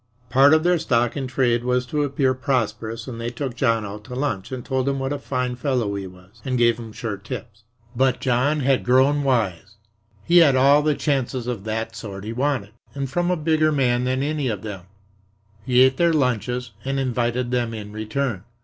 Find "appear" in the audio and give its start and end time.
2.03-2.33